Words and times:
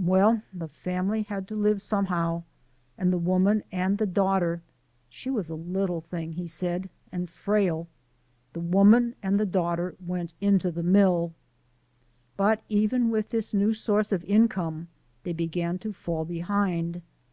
Well, 0.00 0.40
the 0.52 0.68
family 0.68 1.22
had 1.22 1.48
to 1.48 1.56
live 1.56 1.82
somehow, 1.82 2.44
and 2.96 3.12
the 3.12 3.18
woman 3.18 3.64
and 3.72 3.98
the 3.98 4.06
daughter 4.06 4.62
"she 5.08 5.30
was 5.30 5.48
a 5.50 5.56
little 5.56 6.00
thing," 6.00 6.34
he 6.34 6.46
said, 6.46 6.88
"and 7.10 7.28
frail" 7.28 7.88
the 8.52 8.60
woman 8.60 9.16
and 9.20 9.36
the 9.40 9.44
daughter 9.44 9.96
went 9.98 10.32
into 10.40 10.70
the 10.70 10.84
mill. 10.84 11.32
But 12.36 12.62
even 12.68 13.10
with 13.10 13.30
this 13.30 13.52
new 13.52 13.74
source 13.74 14.12
of 14.12 14.22
income 14.22 14.86
they 15.24 15.32
began 15.32 15.80
to 15.80 15.92
fall 15.92 16.24
behind. 16.24 17.02